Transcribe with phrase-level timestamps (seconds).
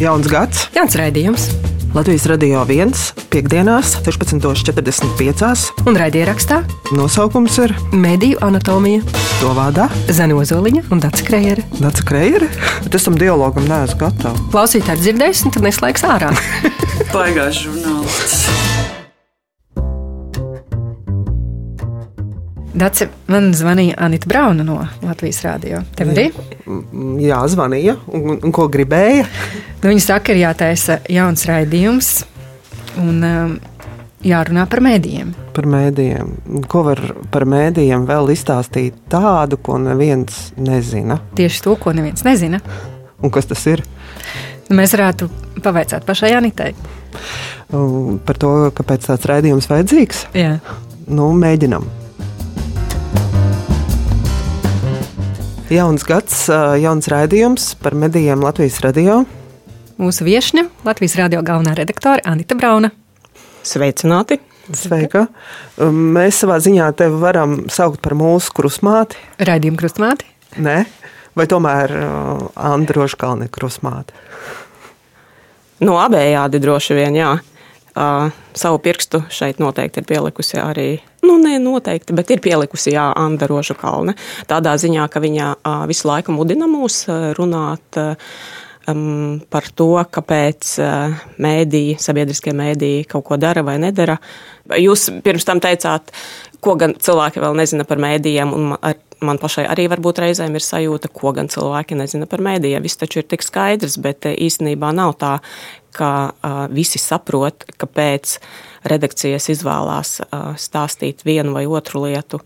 [0.00, 1.48] Jauns gads, Jauns raidījums
[1.92, 5.84] Latvijas radio viens piekdienās, 16.45.
[5.84, 6.62] un raidierakstā
[6.96, 9.02] Nosaukums ir Mediju anatomija
[9.42, 11.66] to vārdā Zana Ozoliņa un Dārsa Krējere.
[11.76, 12.48] Dārsa Kreire.
[12.86, 14.48] Bet es tam dialogam neesmu gatava.
[14.54, 16.32] Klausītāji dzirdēs, un tad neslēgs ārā.
[17.14, 19.01] Baigās žurnālists.
[22.72, 25.82] Dārsa, man zvanīja Anita Brauna no Latvijas Rādio.
[25.96, 26.30] Tev arī?
[26.64, 27.98] Mm, Jā, zvanīja.
[28.16, 29.26] Un, un ko gribēja?
[29.82, 32.10] Nu, viņa saka, ir jātaisa jauns raidījums
[33.02, 33.54] un um,
[34.24, 35.34] jārunā par mēdījiem.
[35.52, 36.32] Par mēdījiem.
[36.72, 37.02] Ko var
[37.34, 41.20] par mēdījiem vēl izstāstīt tādu, ko neviens nezina?
[41.36, 42.62] Tieši to, ko neviens nezina.
[43.22, 43.84] Un kas tas ir?
[44.70, 45.28] Nu, mēs varētu
[45.60, 46.72] pavaicāt pašai Anitai.
[47.76, 50.28] Un Par to, kāpēc tāds raidījums vajadzīgs?
[50.36, 50.56] Jā.
[51.12, 51.84] Nu, mēģinam.
[55.72, 56.34] Jauns gads,
[56.82, 59.22] jauns raidījums par medijiem Latvijas radio.
[59.96, 62.90] Mūsu viesņa, Latvijas Rādio galvenā redaktore Anita Brauna.
[63.64, 64.36] Sveicināti!
[64.76, 65.22] Sveika!
[65.80, 69.16] Mēs savā ziņā tevi varam saukt par mūsu krusmāti.
[69.40, 70.28] Raidījuma krustmāti.
[70.60, 70.76] Nē,
[71.40, 71.96] vai tomēr
[72.52, 74.18] Androša Kalniņa krusmāte?
[75.80, 77.32] Nu, abējādi droši vien, jā.
[77.92, 80.86] Uh, savu pirkstu šeit noteikti ir pielikusi arī,
[81.26, 84.14] nu, ne noteikti, bet ir pielikusi, jā, Anna Rožu Kalne.
[84.48, 87.02] Tādā ziņā, ka viņa uh, visu laiku mudina mūs
[87.36, 88.32] runāt uh,
[88.88, 94.16] um, par to, kāpēc uh, mēdīji, sabiedriskie mēdīji kaut ko dara vai nedara.
[94.78, 96.12] Jūs pirms tam teicāt,
[96.62, 100.56] ko gan cilvēki vēl nezina par mēdījiem, un man, ar, man pašai arī varbūt reizēm
[100.58, 102.82] ir sajūta, ko gan cilvēki nezina par mēdījiem.
[102.84, 105.36] Viss taču ir tik skaidrs, bet īstenībā nav tā,
[105.94, 108.36] ka uh, visi saprot, kāpēc
[108.88, 112.42] redakcijas izvēlās uh, stāstīt vienu vai otru lietu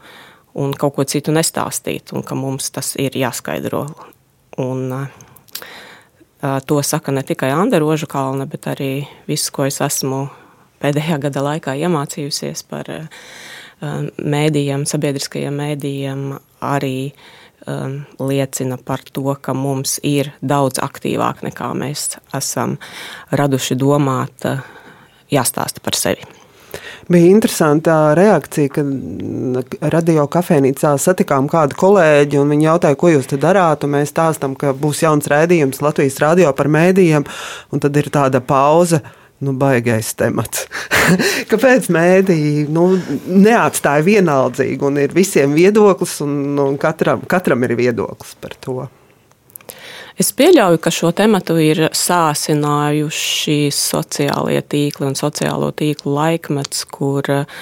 [0.57, 3.85] un kaut ko citu nestāstīt, un ka mums tas ir jāskaidro.
[4.63, 5.07] Un, uh,
[6.43, 10.27] uh, to saka ne tikai Anna Roža Kalna, bet arī viss, ko es esmu
[10.83, 13.09] pēdējā gada laikā iemācījusies par uh,
[14.17, 16.29] mēdījiem, sabiedriskajiem mēdījiem,
[16.65, 17.13] arī
[17.67, 22.79] um, liecina par to, ka mums ir daudz aktīvāk nekā mēs esam
[23.31, 24.65] raduši domāt, uh,
[25.33, 26.27] jāstāsta par sevi.
[27.09, 28.89] Bija interesanta reakcija, kad
[29.93, 33.87] radio kafejnīcā satikām kādu kolēģi, un viņi jautāja, ko jūs te darāt.
[33.89, 37.27] Mēs stāstām, ka būs jauns raidījums Latvijas radio par mēdījiem,
[37.73, 39.01] un tad ir tāda pauze.
[39.45, 40.65] Nu, baigais temats.
[41.51, 42.87] Kāpēc mēdīji nu,
[43.29, 48.79] neatstāja vienaldzīgu un ir visiem viedoklis, un, un katram, katram ir viedoklis par to?
[50.17, 57.61] Es pieļauju, ka šo tematu ir sāsinājuši sociālie tīkli un sociālo tīklu laikmets, kur uh,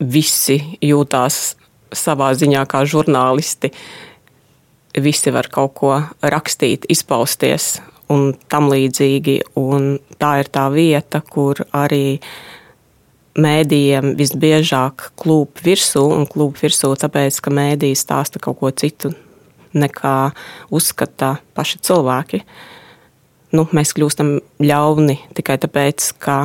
[0.00, 1.56] visi jūtās
[1.96, 3.72] savā ziņā kā žurnālisti.
[4.96, 7.78] Visi var kaut ko rakstīt, izpausties
[8.12, 9.38] un tam līdzīgi.
[9.60, 12.18] Un tā ir tā vieta, kur arī
[13.36, 19.12] mēdījiem visbiežāk klūp virsū, un klūp virsū tāpēc, ka mēdīji stāsta kaut ko citu
[19.76, 20.16] nekā
[20.72, 22.42] uzskata paši cilvēki.
[23.56, 26.38] Nu, mēs kļūstam ļauni tikai tāpēc, ka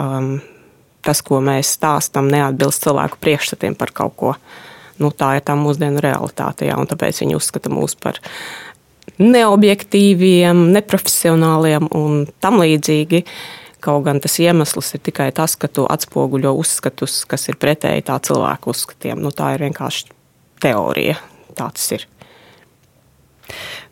[0.00, 0.40] um,
[1.06, 4.34] tas, ko mēs stāstām, neatbilst cilvēku priekšstatiem par kaut ko.
[5.00, 8.20] Nu, tā ir tā mūsdienu realitāte, jā, un tāpēc viņi uzskata mūs par
[9.20, 13.24] neobjektīviem, neprofesionāliem un tam līdzīgi.
[13.80, 18.18] Kaut gan tas iemesls ir tikai tas, ka tu atspoguļo uzskatus, kas ir pretēji tā
[18.20, 19.20] cilvēku uzskatiem.
[19.24, 20.10] Nu, tā ir vienkārši
[20.60, 21.16] teorija.
[21.56, 22.06] Tā tas ir.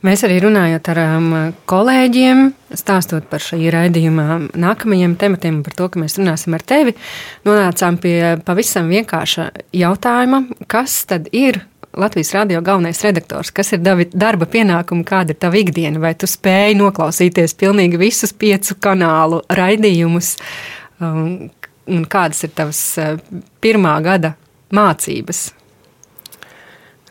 [0.07, 1.31] Mēs arī runājot ar um,
[1.67, 2.45] kolēģiem,
[2.79, 6.95] stāstot par šī raidījuma nākamajiem tematiem, par to, ka mēs runāsim ar tevi,
[7.49, 11.65] nonācām pie pavisam vienkārša jautājuma, kas tad ir
[11.99, 16.29] Latvijas radio galvenais redaktors, kas ir davi, darba pienākumi, kāda ir tava ikdiena, vai tu
[16.31, 20.37] spēj noklausīties pilnīgi visus piecu kanālu raidījumus,
[21.03, 21.49] um,
[21.91, 23.17] un kādas ir tavas uh,
[23.65, 24.37] pirmā gada
[24.71, 25.49] mācības?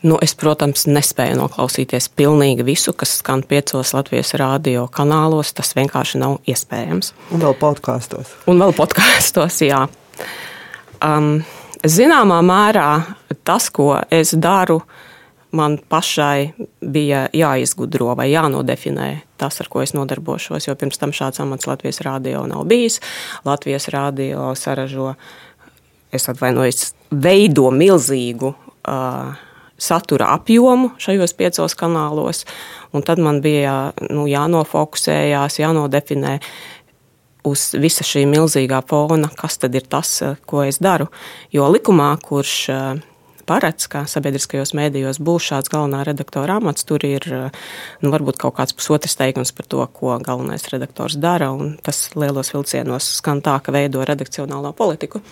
[0.08, 5.52] Nu, es, protams, nespēju noklausīties pilnīgi visu, kas skan piecos Latvijas rādio kanālos.
[5.58, 7.12] Tas vienkārši nav iespējams.
[7.34, 8.36] Un vēl podkāstos.
[8.48, 9.88] Un vēl podkāstos, jā.
[11.04, 11.42] Um,
[11.84, 12.90] zināmā mērā
[13.48, 14.82] tas, ko es daru,
[15.56, 16.52] man pašai
[16.82, 19.10] bija jāizgudro vai jānodefinē
[19.40, 20.68] tas, ar ko es nodarbošos.
[20.68, 23.00] Jo pirms tam šāds amats Latvijas rādio nav bijis.
[23.46, 25.14] Latvijas rādio saražo,
[26.12, 28.54] es atvainojos, veido milzīgu.
[28.88, 29.36] Uh,
[29.78, 32.46] satura apjomu šajos piecos kanālos,
[32.96, 36.38] un tad man bija nu, jānofokusējās, jānodefinē
[37.48, 41.10] uz visa šī milzīgā fona, kas tad ir tas, ko es daru.
[41.56, 42.58] Jo likumā, kurš
[43.48, 46.86] paredz, ka sabiedriskajos mēdījos būs šāds galvenā redaktora amats.
[46.88, 51.54] Tur ir nu, varbūt kaut kāds pusotrs teikums par to, ko galvenais redaktors dara.
[51.86, 55.24] Tas lielos vilcienos skan tā, ka veido redakcionālo politiku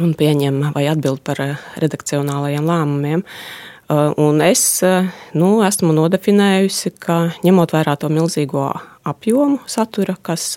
[0.00, 1.40] un pieņem vai atbild par
[1.82, 3.24] redakcionālajiem lēmumiem.
[3.92, 4.62] Un es
[5.36, 8.70] nu, esmu nodefinējusi, ka ņemot vērā to milzīgo
[9.04, 10.54] apjomu satura, kas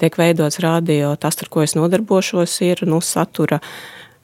[0.00, 3.60] tiek veidots radio, tas, ar ko es nodarbošos, ir nu, satura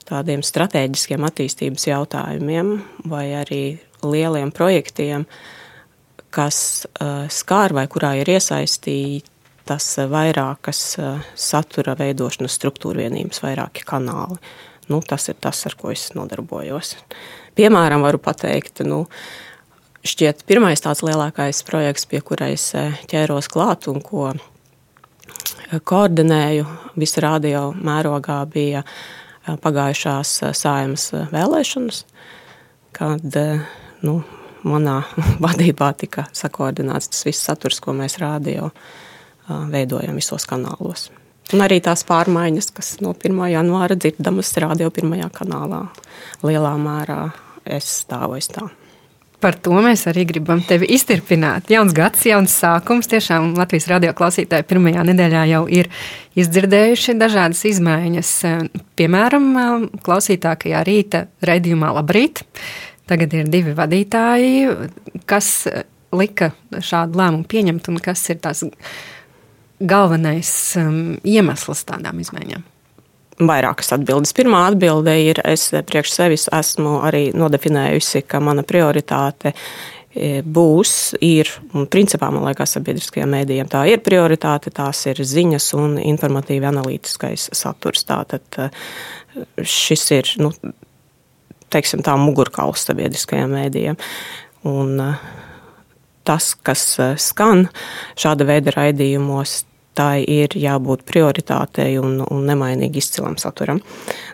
[0.09, 2.73] tādiem strateģiskiem attīstības jautājumiem
[3.09, 3.63] vai arī
[4.03, 5.27] lieliem projektiem,
[6.33, 6.57] kas
[6.87, 14.39] uh, skār vai kurā ir iesaistītas vairākas uh, satura veidošanas struktūra vienības, vairāki kanāli.
[14.91, 16.97] Nu, tas ir tas, ar ko es nodarbojos.
[17.53, 19.03] Piemēram, varu pateikt, nu,
[20.01, 26.65] šķiet, pirmais tāds lielākais projekts, pie kura es eh, ķēros klāt un ko eh, koordinēju
[26.97, 32.03] visu radio mērogā, bija eh, pagājušās sājumas vēlēšanas,
[32.97, 33.39] kad
[34.01, 34.17] nu,
[34.65, 34.99] manā
[35.45, 38.71] vadībā tika sakoordinēts tas viss saturs, ko mēs radio
[39.45, 41.11] veidojam visos kanālos.
[41.53, 43.41] Un arī tās pārmaiņas, kas no 1.
[43.51, 45.83] janvāra dzirdamas radio pirmajā kanālā,
[46.41, 47.19] lielā mērā
[47.65, 48.67] es stāvu aiz tā.
[49.43, 51.67] Par to mēs arī gribam tevi izturpināt.
[51.73, 53.09] Jauns gads, jauns sākums.
[53.11, 55.89] Tiešām Latvijas radio klausītāji pirmajā nedēļā jau ir
[56.39, 58.31] izdzirdējuši dažādas izmaiņas.
[58.95, 59.49] Piemēram,
[60.05, 62.45] klausītākajā rīta raidījumā Labrīt.
[63.11, 64.77] Tagad ir divi vadītāji,
[65.27, 65.49] kas
[66.15, 68.63] lika šādu lēmumu pieņemt un kas ir tās
[69.83, 72.63] galvenais um, iemesls tādām izmaiņām?
[73.41, 74.33] Vairākas atbildes.
[74.37, 81.49] Pirmā atbilde ir, es priekš sevis esmu arī nodefinējusi, ka mana prioritāte e, būs, ir,
[81.73, 87.49] un principā man liekas, sabiedriskajiem mēdījiem tā ir prioritāte, tās ir ziņas un informatīvi analītiskais
[87.57, 88.05] saturs.
[88.09, 88.69] Tātad e,
[89.65, 90.53] šis ir, nu,
[91.73, 94.01] teiksim tā, mugurkauls sabiedriskajiem mēdījiem.
[94.69, 95.11] Un e,
[96.29, 96.85] tas, kas
[97.17, 97.65] skan
[98.13, 99.63] šāda veida raidījumos,
[99.97, 103.81] tai ir jābūt prioritātei un, un nemainīgi izcilam saturam.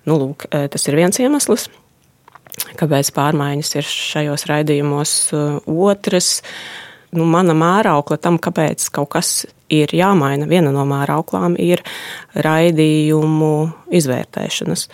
[0.07, 1.67] Nu, lūk, e, tas ir viens iemesls,
[2.79, 5.15] kāpēc pārmaiņas ir šajos raidījumos.
[5.33, 5.43] E,
[5.89, 6.41] otrs,
[7.15, 9.33] nu, mana mēraukla tam, kāpēc kaut kas
[9.69, 11.83] ir jāmaina, viena no mērauklām ir
[12.33, 13.53] raidījumu
[13.99, 14.87] izvērtēšanas.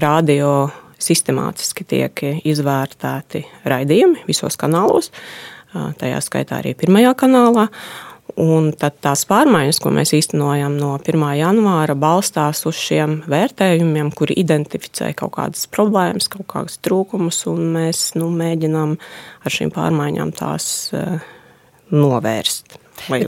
[0.00, 0.52] Radio
[1.00, 5.10] sistemātiski tiek izvērtēti raidījumi visos kanālos,
[5.72, 7.68] tajā skaitā arī pirmajā kanālā.
[8.40, 11.24] Un tad tās pārmaiņas, ko mēs īstenojam no 1.
[11.36, 18.14] janvāra, balstās uz šiem vērtējumiem, kuri identificē kaut kādas problēmas, kaut kādus trūkumus, un mēs
[18.16, 18.94] nu, mēģinām
[19.44, 21.18] ar šīm pārmaiņām tās uh,
[21.92, 22.78] novērst.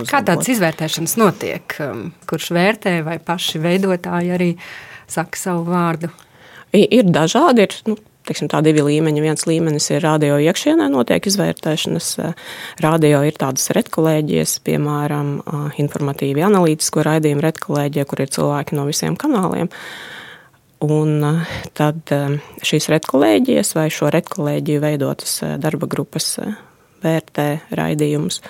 [0.09, 1.77] Kā tādas izvērtēšanas notiek?
[1.83, 4.51] Um, kurš vērtē vai paši veidotāji arī
[5.11, 6.13] saka savu vārdu?
[6.73, 7.67] Ir dažādi.
[7.67, 7.99] Ir, nu,
[8.33, 9.23] teiksim, tā divi līmeņi.
[9.23, 12.09] Viens līmenis ir radio iekšienē, notiek izvērtēšanas.
[12.81, 15.35] Radio ir tādas redkolēģijas, piemēram,
[15.83, 19.69] informatīvi analītisko raidījumu redkolēģija, kur ir cilvēki no visiem kanāliem.
[20.83, 21.21] Un
[21.79, 22.11] tad
[22.67, 26.33] šīs redkolēģijas vai šo redkolēģiju veidotas darba grupas
[27.05, 27.49] vērtē
[27.79, 28.41] raidījumus.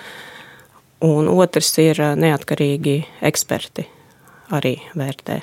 [1.03, 2.95] Un otrs ir neatkarīgi
[3.27, 3.85] eksperti
[4.55, 5.41] arī vērtē.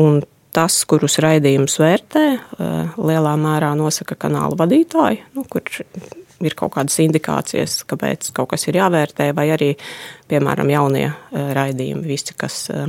[0.00, 0.20] Un
[0.54, 5.62] tas, kurus raidījumus vērtē, eh, lielā mērā nosaka kanāla vadītāji, nu, kur
[6.40, 9.74] ir kaut kādas indikācijas, kāpēc kaut kas ir jāvērtē, vai arī,
[10.30, 12.86] piemēram, jaunie eh, raidījumi, visi, kas eh,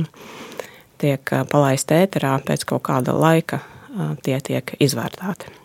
[1.02, 3.62] tiek palaisti ēterā pēc kaut kāda laika,
[4.24, 5.61] tie tiek izvērtēti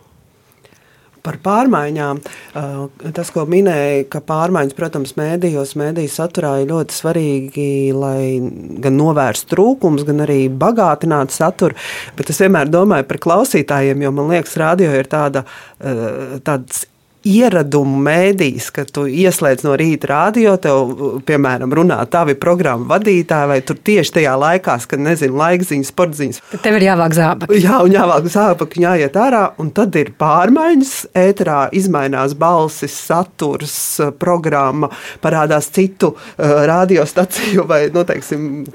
[1.28, 2.22] par pārmaiņām.
[2.56, 8.40] Uh, tas, ko minēja, ka pārmaiņas, protams, mēdījos, mēdīju saturā ir ļoti svarīgi, lai
[8.84, 11.78] gan novērstu trūkumus, gan arī bagātinātu saturu.
[12.18, 16.86] Bet es vienmēr domāju par klausītājiem, jo man liekas, radio ir tāda, uh, tāds
[17.28, 23.58] ieradumu mēdīs, ka tu ieslēdz no rīta rādio, tev, piemēram, runā tavi programmu vadītāji, vai
[23.66, 26.40] tur tieši tajā laikā, kad nezinu, laikziņas, sportziņas.
[26.54, 27.60] Tad tev ir jāvāk zābaki.
[27.64, 30.94] Jā, un jāvāk zābaki, jāiet ārā, un tad ir pārmaiņas.
[31.18, 33.76] Ēterā izmainās balsis, saturs,
[34.20, 34.90] programma,
[35.24, 38.04] parādās citu uh, radiostaciju vai, nu,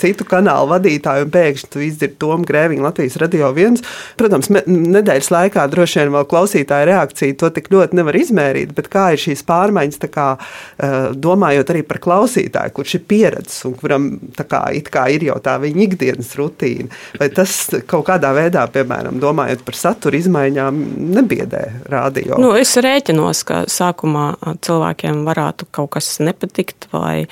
[0.01, 3.83] citu kanālu vadītāju, un pēkšņi tu izdzirdi Tomu Grēviņu Latvijas radio viens.
[4.19, 8.90] Protams, nedēļas laikā droši vien vēl klausītāja reakcija to tik ļoti nevar izmērīt izmērīt, bet
[8.92, 10.38] kā ir šīs pārmaiņas, kā,
[10.80, 15.60] eh, domājot arī par klausītāju, kurš ir pieredzējis un kuram kā, kā ir jau tā
[15.60, 16.90] viņa ikdienas rutīna.
[17.20, 22.38] Vai tas kaut kādā veidā, piemēram, domājot par satura izmaiņām, nebiedē radio?
[22.38, 27.28] Nu, es rēķinos, ka sākumā cilvēkiem varētu kaut kas nepatikt vai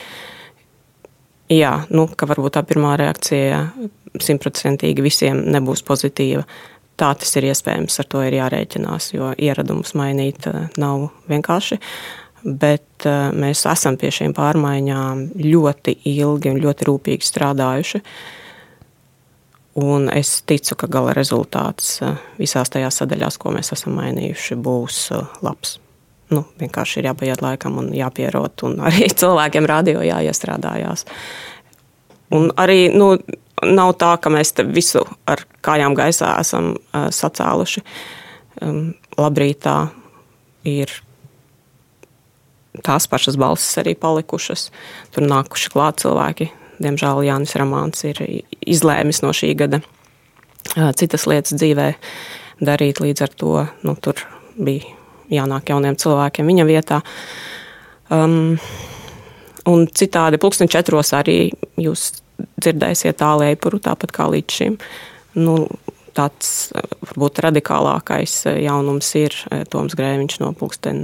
[1.49, 3.71] jā, nu, ka varbūt tā pirmā reakcija
[4.19, 6.45] simtprocentīgi visiem nebūs pozitīva.
[7.01, 10.47] Tā tas ir iespējams, ar to ir jārēķinās, jo ieradumus mainīt
[10.81, 11.79] nav vienkārši.
[12.41, 13.05] Bet
[13.37, 18.01] mēs esam pie šīm pārmaiņām ļoti ilgi un ļoti rūpīgi strādājuši.
[19.81, 21.99] Un es ticu, ka gala rezultāts
[22.39, 25.05] visās tajās sadaļās, ko mēs esam mainījuši, būs
[25.45, 25.77] labs.
[26.31, 31.05] Nu, vienkārši ir jāpaiet laikam un jāpierot, un arī cilvēkiem radio jāiestrādājās.
[32.35, 33.13] Un arī nu,
[33.65, 37.83] nav tā, ka mēs visu ar kājām gaisā esam uh, sacēluši.
[39.17, 39.75] Labrītā
[40.69, 40.91] ir
[42.85, 44.69] tās pašas balsis arī palikušas.
[45.15, 46.51] Tur nākuši klāt cilvēki.
[46.81, 48.21] Diemžēl Jānis Ramāns ir
[48.61, 51.91] izlēmis no šī gada uh, citas lietas dzīvē
[52.61, 53.01] darīt.
[53.03, 53.53] Līdz ar to
[53.85, 54.21] nu, tur
[54.57, 54.97] bija
[55.31, 57.01] jānāk jauniem cilvēkiem viņa vietā.
[58.11, 58.57] Um,
[59.69, 62.09] un citādi, pulksten četros arī jūs
[62.61, 64.77] dzirdēsiet tālēpuru, tāpat kā līdz šim.
[65.39, 65.55] Nu,
[66.17, 71.03] tāds varbūt radikālākais jaunums ir eh, Toms Grēviņš no pulksten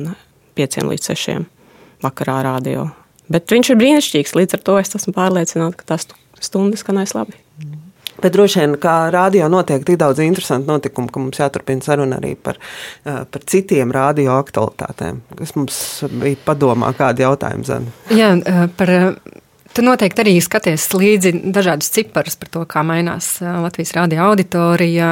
[0.58, 1.46] 5 līdz 6
[2.04, 2.90] vakarā radio.
[3.32, 6.08] Bet viņš ir brīnišķīgs, līdz ar to es esmu pārliecināta, ka tas
[6.44, 7.36] stundas skanēs labi.
[8.18, 12.34] Bet droši vien, kā rādio notiek tik daudz interesantu notikumu, ka mums jāturpina saruna arī
[12.36, 12.58] par,
[13.06, 15.22] eh, par citiem radio aktualitātēm.
[15.38, 17.94] Kas mums bija padomā, kādi jautājumi, Zana?
[18.10, 18.90] Jā, eh, par
[19.74, 25.10] Tu noteikti arī skaties līdzi dažādus ciparus par to, kā mainās Latvijas rādio auditorija.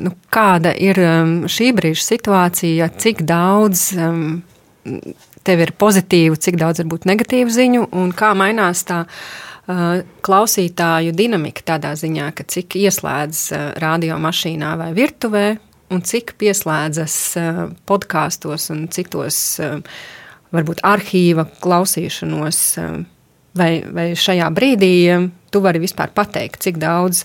[0.00, 1.00] Nu, kāda ir
[1.50, 3.88] šī brīža situācija, cik daudz
[5.46, 9.04] tev ir pozitīvu, cik daudz varbūt negatīvu ziņu, un kā mainās tā
[10.26, 13.42] klausītāju dinamika tādā ziņā, ka cik ieslēdz
[13.82, 15.46] radiomašīnā vai virtuvē,
[15.94, 17.16] un cik pieslēdzas
[17.86, 19.60] podkāstos un citos
[20.50, 22.60] varbūt arhīva klausīšanos
[23.58, 24.94] Vai, vai šajā brīdī
[25.50, 27.24] tu vari vispār pateikt, cik daudz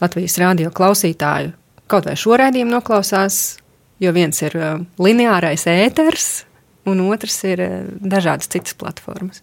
[0.00, 1.52] Latvijas rādio klausītāju
[1.90, 3.58] kaut vai šo raidījumu noklausās,
[4.02, 6.44] jo viens ir uh, lineārais ēters,
[6.88, 9.42] un otrs ir uh, dažādas citas platformas?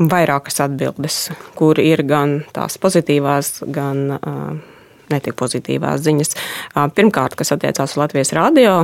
[0.00, 1.26] Vairākas atbildes,
[1.58, 4.54] kur ir gan tās pozitīvās, gan uh,
[5.12, 6.36] netik pozitīvās ziņas.
[6.96, 8.74] Pirmkārt, kas attiecās uz Latvijas rādio,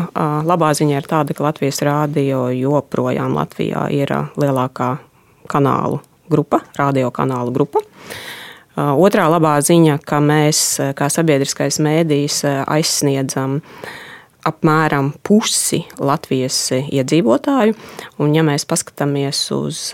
[0.47, 4.97] labā ziņa ir tāda, ka Latvijas rādio joprojām Latvijā ir lielākā
[5.50, 7.83] kanālu grupa, radio kanālu grupa.
[8.76, 10.64] Otrā labā ziņa, ka mēs,
[10.99, 13.62] kā sabiedriskais mēdījis, aizsniedzam
[14.47, 17.75] apmēram pusi Latvijas iedzīvotāju.
[18.21, 19.88] Un, ja mēs paskatāmies uz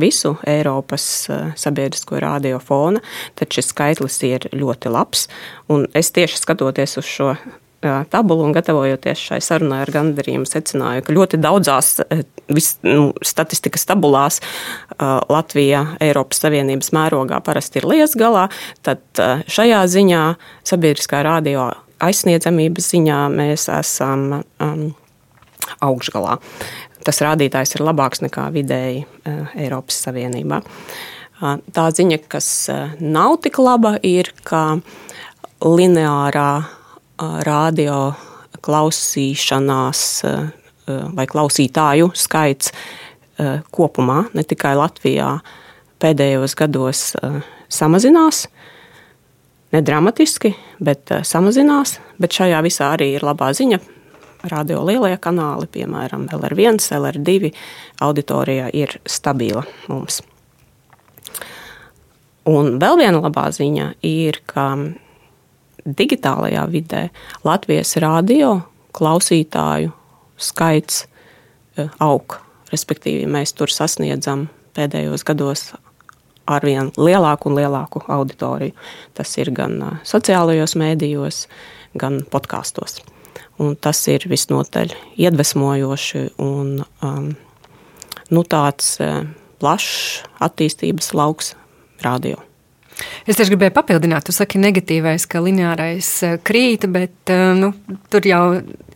[0.00, 3.02] visu Eiropas eh, sabiedrisko radiofonu,
[3.38, 5.28] tad šis skaitlis ir ļoti labs.
[5.72, 11.06] Un es tieši skatoties uz šo eh, tabulu un gatavojoties šai sarunai ar gandarījumu, secināju,
[11.06, 14.40] ka ļoti daudzās eh, vis, nu, statistikas tabulās
[15.02, 18.48] Latvija Eiropas Savienības mērogā parasti ir liesgalā,
[18.86, 19.02] tad
[19.50, 20.24] šajā ziņā
[20.68, 21.70] sabiedriskā radio
[22.02, 24.84] aizsniedzamības ziņā mēs esam um,
[25.82, 26.38] augšgalā
[27.06, 30.62] tas rādītājs ir labāks nekā vidēji eh, Eiropas Savienībā.
[31.42, 32.46] Tā ziņa, kas
[33.02, 34.76] nav tik laba, ir, ka
[35.58, 36.50] lineārā
[37.42, 37.96] radio
[38.62, 40.02] klausīšanās
[40.86, 42.70] vai klausītāju skaits
[43.74, 45.32] kopumā, ne tikai Latvijā,
[45.98, 47.02] pēdējos gados
[47.66, 48.44] samazinās.
[49.74, 51.96] Ne dramatiski, bet samazinās.
[52.22, 53.82] Bet šajā visā arī ir labā ziņa
[54.50, 57.52] radio lielie kanāli, piemēram, LR1, LR2,
[58.02, 60.22] auditorijā ir stabila mums.
[62.48, 64.72] Un vēl viena labā ziņa ir, ka
[65.86, 67.02] digitālajā vidē
[67.46, 68.56] Latvijas radio
[68.96, 69.92] klausītāju
[70.42, 71.04] skaits
[71.76, 72.38] eh, aug.
[72.72, 75.70] Respektīvi, mēs tur sasniedzam pēdējos gados
[76.50, 78.74] arvien lielāku un lielāku auditoriju.
[79.14, 81.46] Tas ir gan eh, sociālajos mēdījos,
[81.98, 83.02] gan podkāstos.
[83.60, 87.26] Un tas ir visnotaļ iedvesmojoši un um,
[88.32, 89.26] nu, tāds uh,
[89.60, 91.52] plašs attīstības lauks
[92.02, 92.40] radio.
[93.26, 97.72] Es tieši gribēju papildināt, tu saki, negatīvais, ka lineārais uh, krīt, bet uh, nu,
[98.12, 98.42] tur jau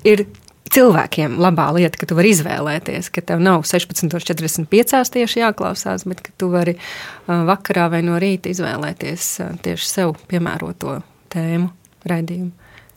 [0.06, 0.24] ir
[0.72, 6.34] cilvēkiem labā lieta, ka tu vari izvēlēties, ka tev nav 16.45 tieši jāklausās, bet ka
[6.40, 9.30] tu vari uh, vakarā vai no rīta izvēlēties
[9.64, 11.00] tieši sev piemēroto
[11.32, 11.70] tēmu
[12.08, 12.52] raidījumu.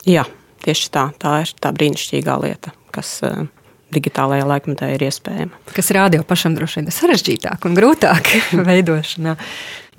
[0.10, 0.24] Jā,
[0.66, 3.46] tieši tā, tā ir tā brīnišķīgā lieta, kas uh,
[3.94, 5.60] digitālajā laikmetā ir iespējama.
[5.74, 8.34] Kas rādio pašam droši vien sarežģītāk un grūtāk
[8.70, 9.36] veidošanā.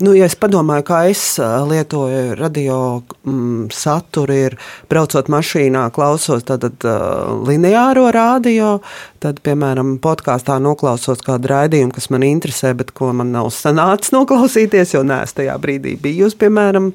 [0.01, 2.75] Nu, ja es padomāju, kā es lietoju radio
[3.21, 4.55] mm, saturu, ir
[4.89, 6.81] braucot mašīnā, klausos tātad,
[7.45, 8.79] lineāro radio,
[9.21, 14.95] tad, piemēram, podkāstā noklausos kādu raidījumu, kas man interesē, bet ko man nav sanācis noklausīties,
[14.95, 16.89] jo neesmu tajā brīdī bijusi, piemēram,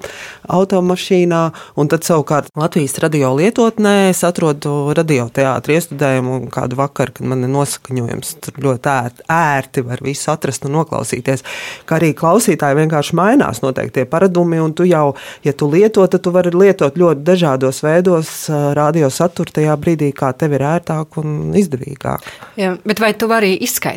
[0.57, 1.43] automašīnā.
[1.79, 7.55] Un tad savukārt Latvijas radio lietotnē es atrodu radioteātri iestudējumu kādu vakaru, kad man ir
[7.55, 8.35] nosakaņojums.
[8.43, 11.47] Tur ļoti ērti, ērti var visu atrast un noklausīties.
[11.87, 16.07] Kā arī klausītāji vienkārši vienkārši mainās noteikti tie paradumi, un tu jau, ja tu lieto,
[16.07, 21.19] tad tu vari lietot ļoti dažādos veidos radio saturu tajā brīdī, kā tev ir ērtāk
[21.21, 22.25] un izdevīgāk.
[22.57, 23.97] Jā, bet vai tu vari izskaidrot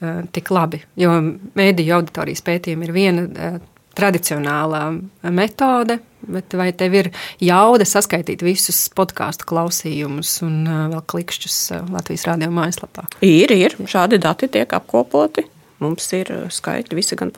[0.00, 0.82] uh, tik labi?
[0.96, 1.18] Jo
[1.56, 3.58] mēdīju auditorijas pētījumi ir viena uh,
[3.96, 4.82] tradicionālā
[5.32, 7.10] metode, bet vai tev ir
[7.40, 11.60] jauda saskaitīt visus podkāstu klausījumus un vēl klikšķus
[11.94, 13.06] Latvijas radio mājaslapā?
[13.24, 13.78] Ir, ir.
[13.88, 15.46] Šādi dati tiek apkopoti.
[15.80, 17.32] Mums ir skaitļi visi gan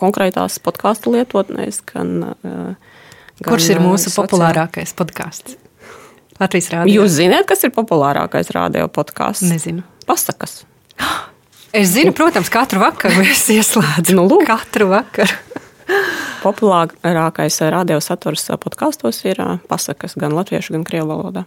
[0.00, 2.94] konkrētās podkāstu lietotnēs, gan, eh,
[3.40, 4.28] gan Kurš ir mūsu sociāli.
[4.28, 5.56] populārākais podkāsts?
[6.40, 6.94] Latvijas rādio.
[6.96, 9.48] Jūs zināt, kas ir populārākais radio podkāsts?
[9.50, 9.84] Nezinu.
[10.06, 10.64] Pasakas.
[11.70, 14.16] Es zinu, protams, katru vakaru es ieslēdzu.
[14.18, 14.42] nu, lūk.
[14.48, 15.30] Katru vakaru.
[16.44, 21.44] Populārākais radiosaturs podkāstos ir eh, pasakas gan latviešu, gan krievu valodā.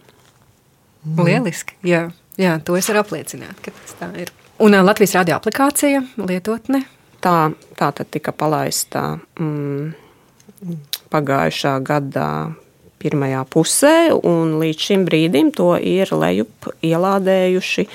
[1.04, 1.26] Mm.
[1.28, 1.76] Lieliski.
[1.84, 2.06] Jā,
[2.40, 4.32] jā, to es varu apliecināt, ka tas tā ir.
[4.64, 6.86] Un eh, Latvijas radio aplikācija lietotne
[7.24, 7.38] tā,
[7.78, 9.94] tā tad tika palaista mm,
[11.12, 12.26] pagājušā gada
[13.04, 17.86] pirmajā pusē, un līdz šim brīdim to ir lejup ielādējuši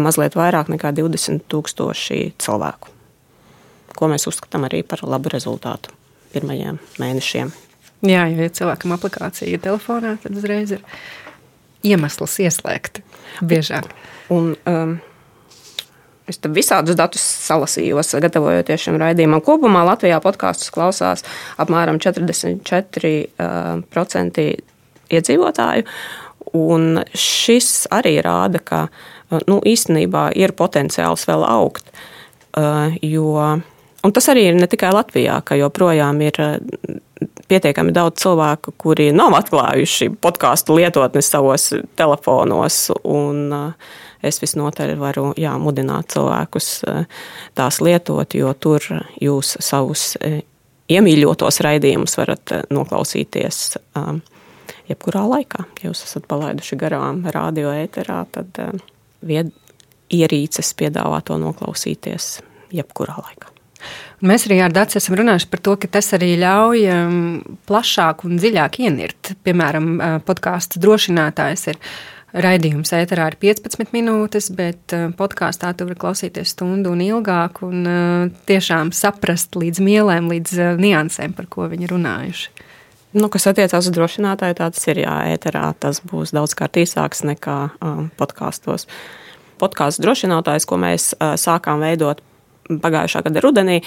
[0.00, 2.92] mazliet vairāk nekā 20 tūkstoši cilvēku,
[3.96, 5.94] ko mēs uzskatām arī par labu rezultātu
[6.34, 7.50] pirmajiem mēnešiem.
[8.06, 10.84] Jā, ja cilvēkam aplikācija ir telefonā, tad uzreiz ir
[11.84, 13.02] iemesls ieslēgt
[13.44, 13.90] biežāk.
[14.32, 14.98] Un, um,
[16.30, 19.42] Es tam visādus datus salasījos, gatavojoties šim raidījumam.
[19.42, 21.24] Kopumā Latvijā podkāstus klausās
[21.60, 24.46] apmēram 44%
[25.10, 25.84] iedzīvotāju.
[26.60, 26.82] Un
[27.14, 28.78] šis arī rāda, ka
[29.46, 31.84] nu, īstenībā ir potenciāls vēl augt.
[33.06, 33.60] Jo,
[34.02, 36.34] un tas arī ir ne tikai Latvijā, ka joprojām ir
[37.50, 41.64] pietiekami daudz cilvēku, kuri nav atklājuši podkāstu lietotni savos
[41.98, 42.76] telefonos.
[43.02, 43.72] Un, uh,
[44.22, 47.04] es visnotaļ varu jā, mudināt cilvēkus eh,
[47.58, 48.84] tās lietot, jo tur
[49.20, 50.42] jūs savus eh,
[50.90, 53.62] iemīļotos raidījumus varat eh, noklausīties
[54.90, 55.64] jebkurā laikā.
[55.80, 58.60] Ja jūs esat palaiduši garām radio ēterā, tad
[60.10, 62.36] ierīces piedāvā to noklausīties
[62.74, 63.48] jebkurā laikā.
[64.26, 66.80] Mēs arī ar Dārzu esam runājuši par to, ka tas arī ļauj
[67.70, 69.30] plašāk un dziļāk ienirt.
[69.46, 69.86] Piemēram,
[70.26, 71.78] podkāstu drošinātājs ir
[72.30, 77.86] Raidījums ēterā ir 15 minūtes, bet eh, podkāstā tu vari klausīties stundu un ilgāk, un
[77.90, 82.52] eh, tiešām saprast līdz mielēm, līdz eh, niansēm, par ko viņi runājuši.
[83.18, 85.72] Nu, kas attiecās uz drošinātāju, tā tas ir jā, ēterā.
[85.82, 88.86] Tas būs daudzkārt īsāks nekā um, podkāstos.
[89.58, 92.22] Podkāstu drošinātājs, ko mēs uh, sākām veidot
[92.70, 93.80] pagājušā gada rudenī,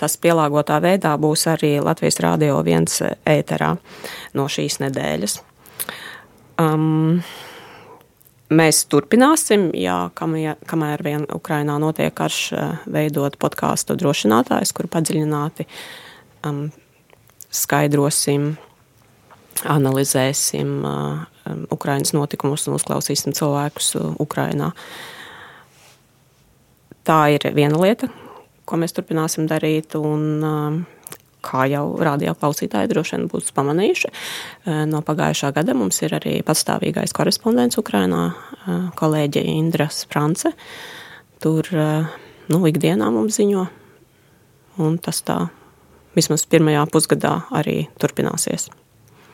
[0.00, 3.74] tas pielāgotā veidā būs arī Latvijas Rādio viens ēterā
[4.32, 5.34] no šīs nedēļas.
[6.56, 7.20] Um,
[8.46, 15.66] Mēs turpināsim, jā, kamēr, kamēr vien Ukrainā notiek karš, eh, veidot podkāstu drošinātājus, kur padziļināti
[16.46, 16.68] um,
[17.50, 18.52] skaidrosim,
[19.66, 21.24] analizēsim uh,
[21.74, 24.70] Ukraiņas notikumus un uzklausīsim cilvēkus uh, Ukrainā.
[27.02, 28.12] Tā ir viena lieta,
[28.62, 29.98] ko mēs turpināsim darīt.
[29.98, 30.95] Un, uh,
[31.46, 37.14] kā jau radioklausītāji droši vien būs pamanījuši, eh, no pagājušā gada mums ir arī patstāvīgais
[37.16, 40.52] korespondents Ukrainā, eh, kolēģe Indra Sprance.
[41.40, 42.06] Tur eh,
[42.48, 43.68] nu, ikdienā mums ziņo,
[44.78, 45.48] un tas tā
[46.16, 48.70] vismaz pirmajā pusgadā arī turpināsies.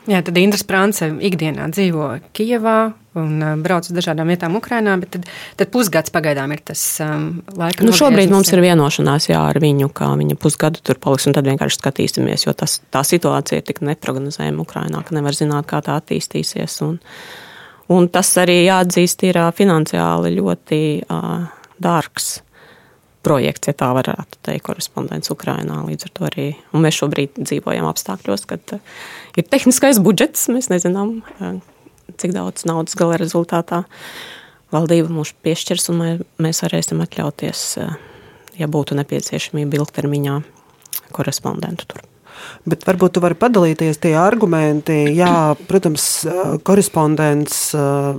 [0.03, 5.13] Jā, tad Indra Sprānce ikdienā dzīvo Kijavā un uh, brauc uz dažādām vietām Ukrajinā, bet
[5.15, 5.27] tad,
[5.59, 7.27] tad pusgads pagaidām ir tas um,
[7.59, 7.85] laika.
[7.85, 11.49] Nu, šobrīd mums ir vienošanās jā, ar viņu, kā viņa pusgadu tur paliks, un tad
[11.49, 15.97] vienkārši skatīsimies, jo tas, tā situācija ir tik neprognozējama Ukrajinā, ka nevar zināt, kā tā
[16.01, 16.79] attīstīsies.
[16.87, 16.97] Un,
[17.93, 21.45] un tas arī jāatzīst, ir finansiāli ļoti uh,
[21.83, 22.35] dārgs
[23.23, 25.79] projekts, ja tā varētu teikt, korespondents Ukrajinā.
[25.87, 28.75] Līdz ar to arī mēs šobrīd dzīvojam apstākļos, kad
[29.39, 30.49] ir tehniskais budžets.
[30.51, 31.21] Mēs nezinām,
[32.17, 33.83] cik daudz naudas gala rezultātā
[34.73, 37.93] valdība mums piešķirs, un mēs varēsim atļauties, uh,
[38.57, 40.39] ja būtu nepieciešamība ilgtermiņā,
[41.13, 42.09] korespondentu tur.
[42.67, 44.95] Bet varbūt tu vari padalīties tie argumenti.
[45.15, 46.05] Jā, protams,
[46.65, 47.59] korespondents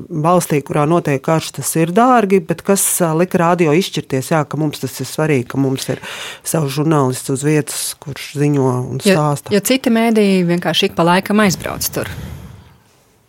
[0.09, 2.85] valstī, kurā notiek karš, tas ir dārgi, bet kas
[3.19, 6.03] lika rādio izšķirties, jā, ka mums tas ir svarīgi, ka mums ir
[6.47, 9.53] savs žurnālists uz vietas, kurš ziņo un stāsta.
[9.53, 12.13] Jo, jo citi mēdīji vienkārši ik pa laikam aizbrauc tur.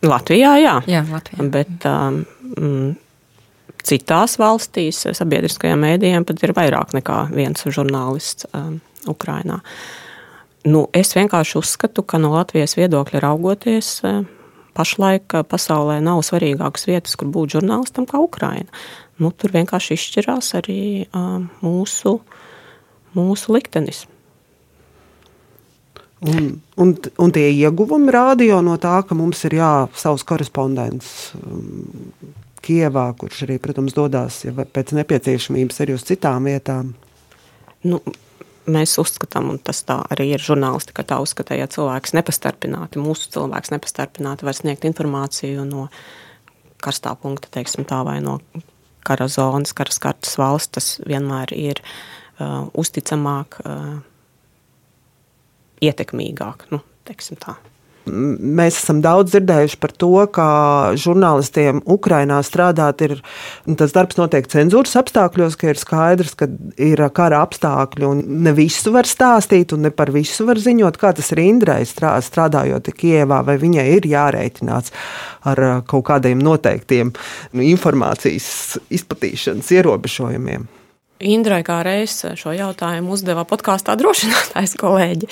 [0.08, 0.76] Latvijā, jā.
[0.90, 1.48] Jā, Latvijā.
[1.52, 2.22] Bet, um,
[2.56, 2.94] mm,
[3.86, 9.60] citās valstīs sabiedriskajiem mēdījiem pat ir vairāk nekā viens žurnālists um, Ukrainā.
[10.66, 14.24] Nu, es vienkārši uzskatu, ka no Latvijas viedokļa raugoties, uh,
[14.76, 18.70] pašlaik uh, pasaulē nav svarīgākas vietas, kur būt žurnālistam, kā Ukraina.
[19.22, 22.18] Nu, tur vienkārši izšķirās arī uh, mūsu,
[23.16, 24.04] mūsu liktenis.
[26.26, 26.48] Un,
[26.82, 31.08] un, un tie ieguvumi rādio no tā, ka mums ir jā, savs korespondents
[31.38, 31.86] um,
[32.66, 36.94] Kievā, kurš arī, protams, dodas ja pēc nepieciešamības arī uz citām vietām?
[37.86, 38.00] Nu,
[38.66, 44.48] mēs uzskatām, un tas arī ir žurnālistika, tā uzskata, ja cilvēks nepastarpināti, mūsu cilvēks nepastarpināti
[44.48, 45.86] var sniegt informāciju no
[46.82, 48.40] karstā punkta, teiksim tā, vai no
[49.06, 54.00] kara zonas, karas kartas valsts, tas vienmēr ir uh, uzticamāk, uh,
[55.84, 56.82] ietekmīgāk, nu.
[58.06, 60.46] Mēs esam daudz dzirdējuši par to, ka
[60.94, 63.16] žurnālistiem Ukrajinā strādāt ir
[63.80, 66.46] tas darbs, notiek cenzūras apstākļos, ka ir skaidrs, ka
[66.78, 71.00] ir kara apstākļi un ne visu var stāstīt un ne par visu var ziņot.
[71.02, 74.94] Kā tas ir Indrai strādājot Kievā, vai viņai ir jārēķinās
[75.50, 80.70] ar kaut kādiem noteiktiem nu, informācijas izplatīšanas ierobežojumiem?
[81.24, 85.30] Indrai kā reizes šo jautājumu uzdeva podkāstā drošinātājs kolēģi,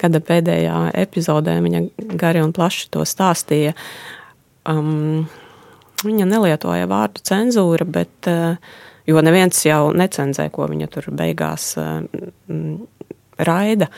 [0.00, 1.82] kad pēdējā epizodē viņa
[2.16, 3.74] gari un plaši to stāstīja.
[4.68, 5.26] Um,
[6.06, 8.56] viņa nelietoja vārdu cenzūra, bet, uh,
[9.08, 12.00] jo neviens jau necenzē, ko viņa tur beigās uh,
[13.42, 13.90] raida,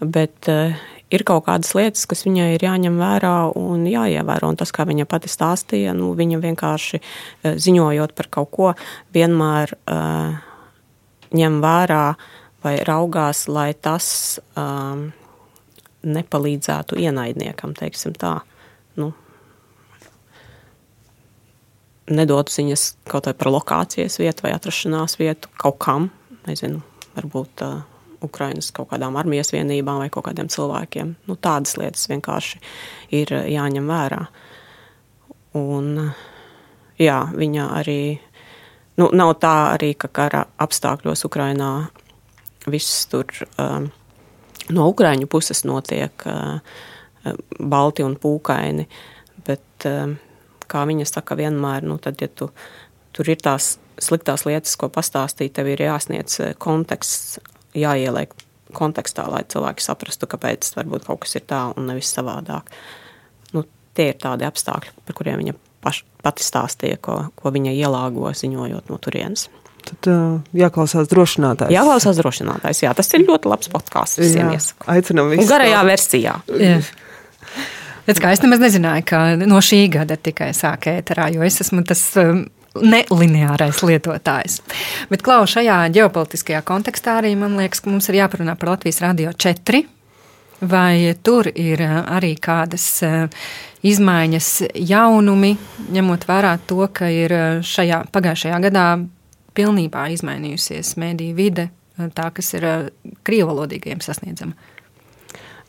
[0.00, 0.72] bet uh,
[1.10, 4.50] ir kaut kādas lietas, kas viņai ir jāņem vērā un jāievēro.
[4.50, 7.02] Un tas, kā viņa pati stāstīja, nu, viņa vienkārši
[7.66, 8.72] ziņojot par kaut ko,
[9.14, 10.38] vienmēr uh,
[11.36, 12.02] ņem vērā
[12.66, 14.08] vai raugās, lai tas
[14.58, 15.08] um,
[16.06, 18.38] nepalīdzētu ienaidniekam, teiksim tā.
[18.98, 19.12] Nu,
[22.10, 26.10] nedot ziņas kaut vai par lokācijas vietu vai atrašanās vietu kaut kam,
[26.46, 26.82] nezinu,
[27.14, 27.84] varbūt uh,
[28.26, 31.14] Ukrainas kaut kādām armijas vienībām vai kaut kādiem cilvēkiem.
[31.26, 32.60] Nu, tādas lietas vienkārši
[33.16, 34.22] ir jāņem vērā.
[35.56, 35.92] Un,
[37.00, 38.00] jā, viņa arī
[38.96, 41.70] Nu, nav tā arī, ka kara apstākļos Ukrainā
[42.66, 43.28] viss tur
[43.60, 43.90] um,
[44.72, 46.62] no Ukraiņu puses notiek uh,
[47.60, 48.86] balti un pūkaini,
[49.44, 50.16] bet, um,
[50.64, 52.48] kā viņa saka, vienmēr, nu, tad, ja tu
[53.12, 57.36] tur ir tās sliktās lietas, ko pastāstīt, tev ir jāsniedz konteksts,
[57.78, 58.32] jāieliek
[58.76, 62.72] kontekstā, lai cilvēki saprastu, kāpēc varbūt kaut kas ir tā un nevis savādāk.
[63.54, 63.64] Nu,
[63.96, 68.90] tie ir tādi apstākļi, par kuriem viņa paš, pati stāstīja, ko, ko viņa ielāgo ziņojot
[68.90, 69.46] no turienes.
[69.86, 71.70] Tad uh, jāklausās drošinātājs.
[71.70, 72.82] Jāklausās drošinātājs.
[72.82, 74.18] Jā, tas ir ļoti labs podkāsts.
[74.18, 74.88] Visiem iesaku.
[74.90, 75.50] Aicinām visus.
[75.50, 76.34] Garajā versijā.
[76.50, 76.80] Jā.
[78.06, 82.02] Redz, es nemaz nezināju, ka no šī gada tikai sāk ēterā, jo es esmu tas
[82.22, 82.44] um,
[82.82, 84.60] nelineārais lietotājs.
[85.10, 89.32] Bet, Klau, šajā ģeopolitiskajā kontekstā arī man liekas, ka mums ir jāparunā par Latvijas Radio
[89.32, 89.84] 4.
[90.66, 93.26] Vai tur ir uh, arī kādas uh,
[93.86, 94.48] izmaiņas,
[94.88, 95.54] jaunumi,
[95.94, 98.86] ņemot vērā to, ka ir eh, šajā pagājušajā gadā
[99.56, 102.88] pilnībā izmainījusies mēdīju vide, eh, tā kas ir eh,
[103.26, 104.56] krievalodīgiem sasniedzama.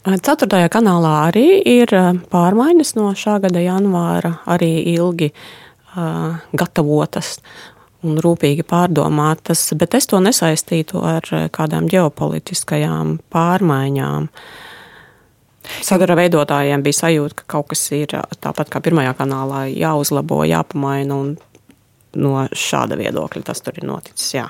[0.08, 1.92] Ceturtajā kanālā arī ir
[2.32, 5.67] pārmaiņas no šā gada janvāra, arī ilgi uh,
[6.58, 7.38] gatavotas
[8.06, 14.30] un rūpīgi pārdomātas, bet es to nesaistītu ar kādām ģeopolitiskajām pārmaiņām.
[15.84, 21.34] Sadara veidotājiem bija sajūta, ka kaut kas ir tāpat kā pirmajā kanālā jāuzlabo, jāpamaina, un
[22.18, 24.30] no šāda viedokļa tas tur ir noticis.
[24.38, 24.48] Jā.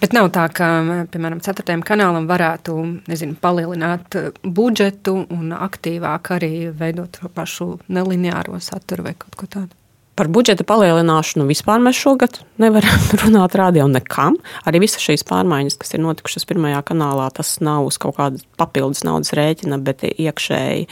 [0.00, 0.68] Bet nav tā, ka,
[1.12, 2.76] piemēram, ceturtajam kanālam varētu
[3.10, 9.75] nezinu, palielināt budžetu un aktīvāk arī veidot pašu nelineāro saturu vai kaut ko tādu.
[10.16, 14.38] Par budžeta palielināšanu vispār mēs šogad nevaram runāt rādījā nekam.
[14.64, 19.04] Arī visas šīs pārmaiņas, kas ir notikušas pirmajā kanālā, tas nav uz kaut kāda papildus
[19.04, 20.86] naudas rēķina, bet iekšēji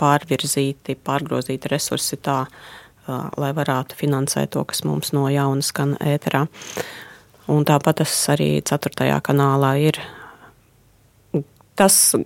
[0.00, 2.46] pārvirzīti, pārgrozīti resursi tā,
[3.06, 6.46] lai varētu finansēt to, kas mums no jauna skan ēterā.
[7.52, 10.00] Un tāpat tas arī ceturtajā kanālā ir.
[11.76, 12.16] Tas,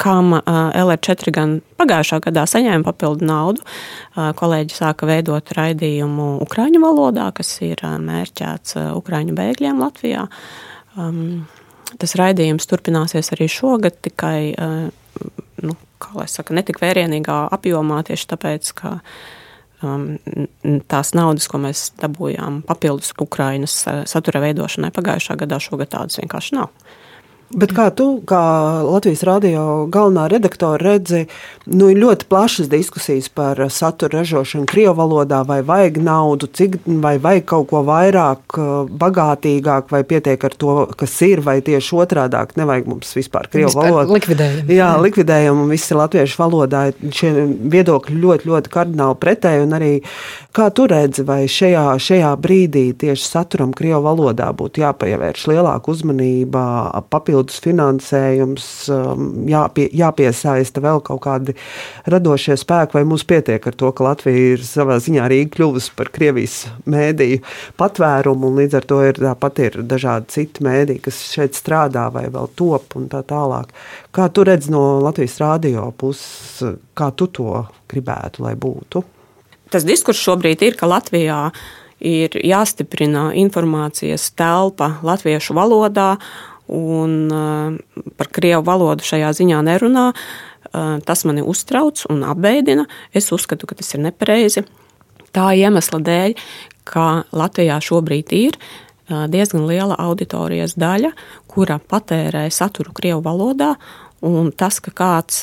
[0.00, 3.64] kam LR4 gan pagājušā gadā saņēma papildu naudu.
[4.14, 10.26] Kolēģi sāka veidot raidījumu Ukrāņu valodā, kas ir mērķēts Ukrāņu bēgļiem Latvijā.
[11.94, 14.54] Tas raidījums turpināsies arī šogad, tikai
[15.62, 15.76] nu,
[16.26, 18.98] saka, netik vērienīgā apjomā, tieši tāpēc, ka
[20.90, 26.72] tās naudas, ko mēs dabūjām papildus Ukrainas satura veidošanai pagājušā gadā, šogad tādas vienkārši nav.
[27.54, 28.42] Bet kā tu, kā
[28.82, 31.20] Latvijas radio galvenā redaktore, redzi,
[31.70, 37.14] nu, ir ļoti plašas diskusijas par satura ražošanu Krievijas valodā, vai vajag naudu, cik, vai
[37.22, 38.58] vajag kaut ko vairāk,
[38.98, 44.18] bagātīgāk, vai pietiek ar to, kas ir, vai tieši otrādi- nevajag mums vispār Krievijas valodu.
[44.18, 44.74] Likvidējam.
[44.74, 46.82] Jā, likvidējam, un viss ir latviešu valodā.
[47.10, 47.30] Šie
[47.70, 50.02] viedokļi ļoti, ļoti kardināli pretēji, un arī
[50.52, 56.64] kā tu redzi, vai šajā, šajā brīdī tieši saturam Krievijas valodā būtu jāpievērš lielāka uzmanība,
[57.10, 61.54] papildus papildus finansējums, um, jāpie, jāpiesaista vēl kaut kādi
[62.06, 66.10] radošie spēki, vai mums pietiek ar to, ka Latvija ir savā ziņā arī kļuvusi par
[66.10, 67.42] Krievijas mēdīju
[67.76, 72.28] patvērumu, un līdz ar to ir tāpat ir dažādi citi mēdīji, kas šeit strādā vai
[72.28, 73.72] vēl top un tā tālāk.
[74.12, 79.04] Kā tu redz no Latvijas rādio puses, kā tu to gribētu, lai būtu?
[79.70, 81.48] Tas diskurss šobrīd ir, ka Latvijā
[82.04, 86.14] ir jāstiprina informācijas telpa latviešu valodā,
[86.72, 87.76] un uh,
[88.18, 90.10] par krievu valodu šajā ziņā nerunā.
[90.74, 92.86] Uh, tas mani uztrauc un apbēdina.
[93.14, 94.64] Es uzskatu, ka tas ir nepareizi.
[95.34, 96.34] Tā iemesla dēļ,
[96.88, 98.84] ka Latvijā šobrīd ir uh,
[99.30, 101.12] diezgan liela auditorijas daļa,
[101.50, 103.74] kura patērē saturu krievu valodā,
[104.24, 105.42] un tas, ka kāds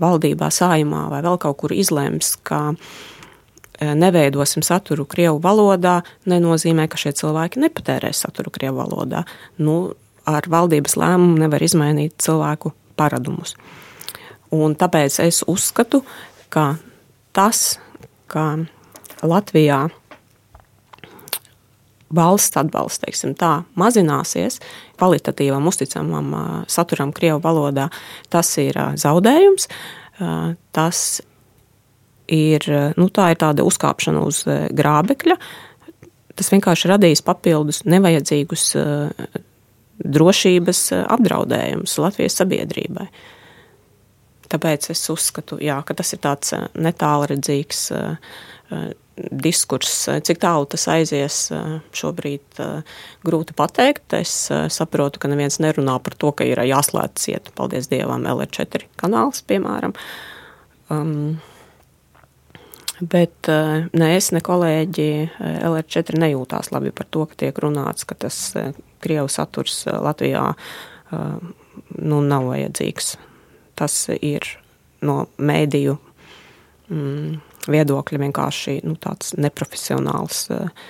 [0.00, 2.72] valdībā, sājumā vai vēl kaut kur izlems, ka
[3.82, 9.24] neveidosim saturu krievu valodā, nenozīmē, ka šie cilvēki nepatērēs saturu krievu valodā.
[9.60, 9.92] Nu,
[10.28, 13.56] ar valdības lēmumu nevar izmainīt cilvēku paradumus.
[14.52, 16.02] Un tāpēc es uzskatu,
[16.52, 16.74] ka
[17.32, 17.78] tas,
[18.28, 18.58] ka
[19.24, 19.86] Latvijā
[22.12, 24.60] valsts atbalsts, teiksim, tā mazināsies
[25.00, 26.34] kvalitatīvam, uzticamam
[26.68, 27.88] saturam Krievu valodā,
[28.32, 29.68] tas ir zaudējums.
[30.76, 31.22] Tas
[32.28, 32.66] ir,
[33.00, 34.42] nu, tā ir tāda uzkāpšana uz
[34.76, 35.38] grābekļa.
[36.36, 38.68] Tas vienkārši radīs papildus nevajadzīgus
[40.04, 43.06] drošības eh, apdraudējums Latvijas sabiedrībai.
[44.52, 48.34] Tāpēc es uzskatu, jā, ka tas ir tāds eh, netālredzīgs eh,
[49.12, 50.06] diskurss.
[50.24, 51.36] Cik tālu tas aizies,
[51.92, 52.56] šobrīd
[53.28, 54.14] grūti pateikt.
[54.16, 54.32] Es
[54.72, 59.92] saprotu, ka neviens nerunā par to, ka ir jāslēdz ciet, paldies Dievam, LR4 kanāls, piemēram.
[60.88, 61.36] Um,
[63.02, 65.06] Bet ne es, ne kolēģi
[65.42, 68.38] LR4 nejūtās labi par to, ka tiek runāts, ka tas
[69.02, 71.20] Krievu saturs eh, Latvijā eh,
[71.98, 73.14] nu, nav vajadzīgs.
[73.78, 74.46] Tas ir
[75.02, 75.96] no mēdīju
[76.92, 77.40] mm,
[77.72, 80.86] viedokļa vienkārši nu, tāds neprofesionāls eh,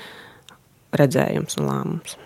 [0.99, 2.19] redzējums un lēmums.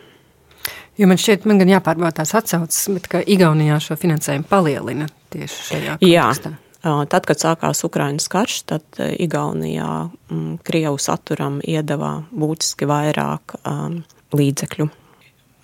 [0.96, 5.66] Jo man šķiet, man gan jāpārbauda tās atsauces, bet ka Igaunijā šo finansējumu palielina tieši
[5.68, 6.52] šajā kontekstā.
[6.56, 6.62] Jā.
[7.10, 13.98] Tad, kad sākās Ukraiņas karš, tad Igaunijā mm, Krievu saturam iedeva būtiski vairāk um,
[14.36, 14.88] līdzekļu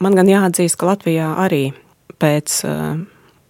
[0.02, 1.68] Man gan jāatzīst, ka Latvijā arī
[2.22, 3.02] pēc uh,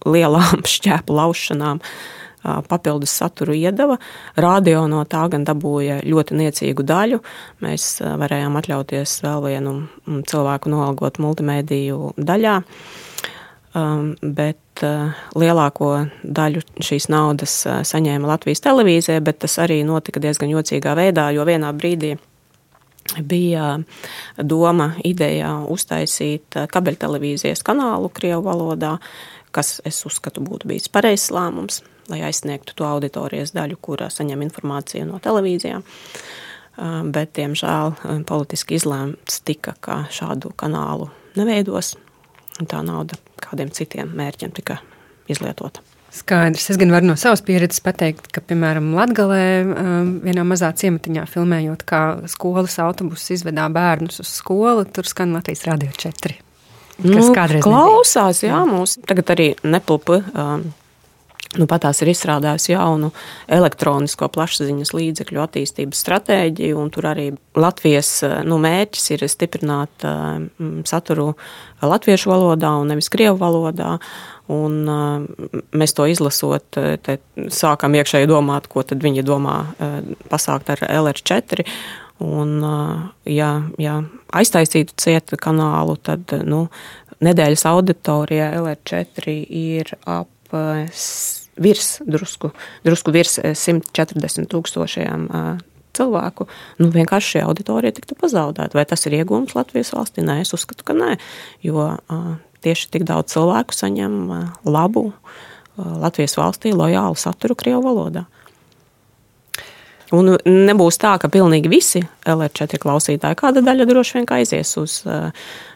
[0.05, 3.97] lielām šķēpu laušanām uh, papildus saturu iedeva.
[4.37, 7.21] Radio no tā gan dabūja ļoti niecīgu daļu.
[7.65, 12.59] Mēs uh, varējām atļauties vēl vienu mm, cilvēku noalgot multimediju daļā.
[13.73, 14.59] Um, bet
[15.33, 15.87] lielāko
[16.21, 17.55] daļu šīs naudas
[17.89, 22.11] saņēma Latvijas televīzija, bet tas arī notika diezgan jocīgā veidā, jo vienā brīdī
[23.21, 23.77] bija
[24.37, 28.97] doma, ideja uztaisīt kabeļtelevīzijas kanālu Krievu valodā,
[29.53, 35.07] kas, es uzskatu, būtu bijis pareizs lēmums, lai aizsniegtu to auditorijas daļu, kura saņem informāciju
[35.09, 35.85] no televīzijām.
[37.13, 37.93] Bet, diemžēl,
[38.25, 41.93] politiski izlēmts tika, ka šādu kanālu neveidos,
[42.59, 44.79] un tā nauda kādiem citiem mērķiem tika
[45.29, 45.85] izlietota.
[46.13, 46.67] Skaidrs.
[46.69, 51.81] Es gan varu no savas pieredzes pateikt, ka, piemēram, Latvijā um, vienā mazā ciematiņā filmējot,
[51.89, 56.37] kā skolas autobuss izvedā bērnus uz skolu, tur skan Latvijas Rādio 4.
[57.01, 58.53] Nu, klausās, nebija.
[58.53, 60.21] jā, mūs tagad arī nepulpa.
[60.37, 60.69] Um,
[61.53, 63.11] Nu, Patās ir izstrādājusi jaunu
[63.51, 67.27] elektronisko plašsaziņas līdzekļu attīstības stratēģiju, un tur arī
[67.59, 68.09] Latvijas
[68.47, 70.39] nu, mērķis ir stiprināt uh,
[70.89, 71.33] saturu
[71.83, 73.99] latviešu valodā un nevis krievu valodā.
[74.51, 74.79] Un,
[75.71, 79.57] mēs to izlasot, te, sākam iekšēji domāt, ko viņi domā
[80.31, 81.63] pasākt ar LR4.
[82.23, 82.57] Un,
[83.27, 83.95] ja, ja
[84.35, 86.65] aiztaisītu cietu kanālu, tad nu,
[87.23, 90.29] nedēļas auditorijā LR4 ir ap
[91.55, 92.51] virs, drusku,
[92.85, 95.27] drusku virs 140 eh, tūkstošiem
[95.93, 96.47] cilvēku,
[96.81, 98.77] nu vienkārši šī auditorija tiktu pazaudēta.
[98.77, 100.23] Vai tas ir iegūms Latvijas valstī?
[100.25, 101.11] Nē, es uzskatu, ka nē,
[101.65, 101.85] jo
[102.63, 104.19] tieši tik daudz cilvēku saņem
[104.65, 105.09] labu
[105.77, 108.27] Latvijas valstī lojālu saturu Krievu valodā.
[110.13, 114.99] Un nebūs tā, ka pilnīgi visi LR4 klausītāji, kāda daļa droši vien aizies uz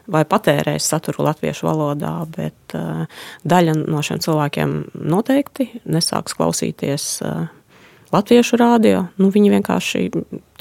[0.08, 2.76] vai patērēs saturu latviešu valodā, bet
[3.47, 4.76] daļa no šiem cilvēkiem
[5.10, 7.10] noteikti nesāks klausīties
[8.13, 10.04] latviešu rādio, nu, viņi vienkārši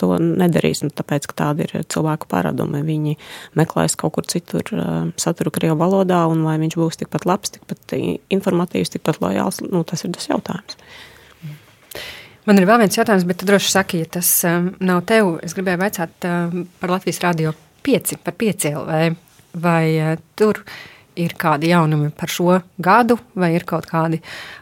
[0.01, 0.83] to nedarīs.
[0.85, 2.83] Nu, tāpēc, ka tādi ir cilvēku paradumi.
[2.87, 3.17] Viņi
[3.59, 4.71] meklēs kaut kur citur
[5.21, 7.97] saturu Krievijas valodā, un vai viņš būs tikpat labs, tikpat
[8.33, 10.81] informatīvs, tikpat lojāls, nu, tas ir tas jautājums.
[12.47, 14.29] Man ir vēl viens jautājums, bet droši saki, ja tas
[14.79, 15.33] nav tev.
[15.43, 17.57] Es gribēju uh, par Latvijas Rādio
[17.87, 19.17] 5, par 5 LV.
[19.57, 20.61] Vai tur
[21.17, 24.21] ir kādi jaunumi par šo gadu, vai ir kaut kādi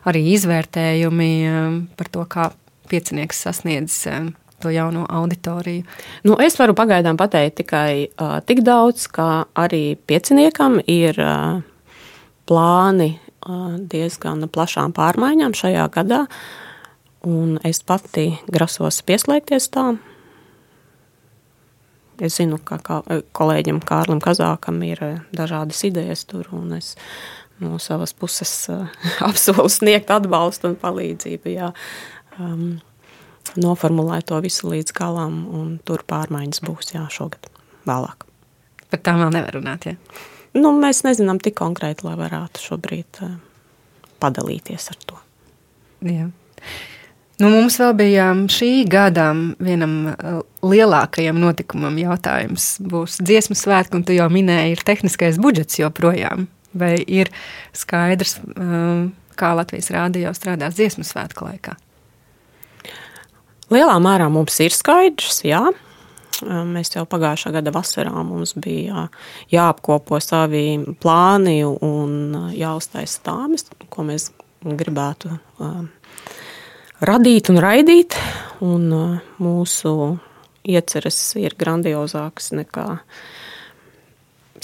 [0.09, 2.47] arī izvērtējumi um, par to, kā
[2.95, 4.31] piecinieks sasniedz eh,
[4.63, 5.85] to jauno auditoriju?
[6.25, 11.59] Nu, es varu pagaidām pateikt tikai uh, tik daudz, ka arī pieciniekam ir uh,
[12.47, 16.25] plāni uh, diezgan plašām pārmaiņām šajā gadā,
[17.27, 20.01] un es pati grasos pieslēgties tām.
[22.23, 23.01] Es zinu, ka kā,
[23.35, 25.01] kolēģim Kārlim Kazākam ir
[25.35, 26.95] dažādas idejas tur, un es
[27.59, 28.53] no savas puses
[29.29, 31.55] apsolu sniegt atbalstu un palīdzību.
[31.55, 31.73] Jā.
[32.41, 32.81] Um,
[33.61, 37.51] noformulēt to visu līdz galam, un tur pārmaiņas būs jā, šogad
[37.89, 38.25] vēlāk.
[38.91, 39.87] Par tām vēl nevar runāt.
[39.89, 40.23] Ja?
[40.55, 43.37] Nu, mēs nezinām tik konkrēti, lai varētu šobrīd uh,
[44.23, 45.21] padalīties ar to.
[46.05, 46.29] Jā.
[47.43, 52.77] Nu, mums vēl bija um, šī gada vienam uh, lielākajam notikumam jautājums.
[52.79, 56.47] Būs dziesmu svētki, un tu jau minēji, ir tehniskais budžets joprojām.
[56.75, 57.31] Vai ir
[57.75, 61.75] skaidrs, um, kā Latvijas rādio strādās dziesmu svētku laikā?
[63.75, 65.65] Lielā mērā mums ir skaidrs, jā.
[66.45, 69.07] Mēs jau pagājušā gada vasarā mums bija
[69.53, 74.29] jāapkopo savi plāni un jāuztaisa tāmas, ko mēs
[74.65, 75.39] gribētu
[77.05, 78.19] radīt un raidīt.
[78.65, 78.87] Un
[79.43, 79.95] mūsu
[80.65, 82.87] ieceres ir grandiozākas nekā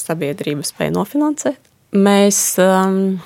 [0.01, 1.59] sabiedrība spēja nofinansēt.
[1.99, 3.18] Mēs um,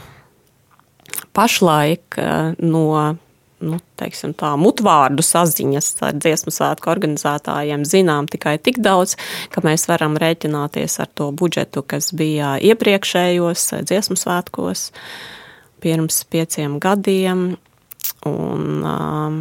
[1.36, 2.16] pašlaik
[2.64, 2.86] no
[3.64, 9.16] nu, teiksim, tā, mutvārdu saziņas ar dziesmu svētku organizētājiem zinām tikai tik daudz,
[9.54, 14.90] ka mēs varam rēķināties ar to budžetu, kas bija iepriekšējos dziesmu svētkos
[15.84, 17.54] pirms pieciem gadiem.
[18.24, 19.38] Un, um,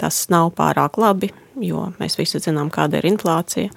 [0.00, 1.28] tas nav pārāk labi,
[1.60, 3.72] jo mēs visi zinām, kāda ir inflācija.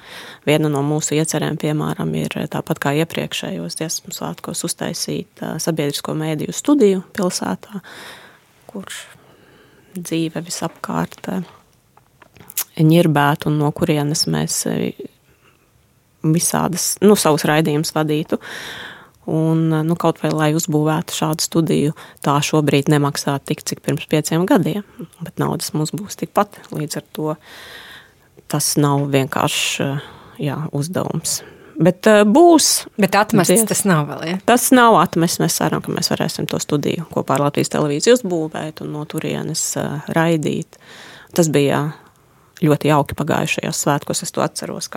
[0.48, 6.56] Viena no mūsu iecerēm, piemēram, ir tāpat kā iepriekšējos dziesmu svētkos uztaisīt uh, sabiedrisko mēdīju
[6.56, 7.84] studiju pilsētā,
[8.72, 9.04] kurš
[9.98, 11.44] dzīve visapkārt eh,
[12.82, 15.06] ņirbētu un no kurienes mēs eh,
[16.24, 18.40] visādas, nu, savus raidījumus vadītu.
[19.30, 24.10] Un, eh, nu, kaut vai lai uzbūvētu šādu studiju, tā šobrīd nemaksā tik, cik pirms
[24.12, 24.84] pieciem gadiem,
[25.22, 26.60] bet naudas mums būs tikpat.
[26.76, 27.36] Līdz ar to
[28.52, 29.90] tas nav vienkārši
[30.44, 31.42] jā, uzdevums.
[31.80, 32.86] Bet uh, būs.
[33.02, 34.24] Bet atmests tas nav vēl.
[34.30, 34.38] Ja?
[34.46, 35.42] Tas nav atmests.
[35.42, 39.64] Mēs ceram, ka mēs varēsim to studiju kopā ar Latvijas televīziju uzbūvēt un no turienes
[39.82, 40.78] uh, raidīt.
[41.34, 41.88] Tas bija
[42.64, 44.90] ļoti jauki pagājušajos svētkos, es to atceros.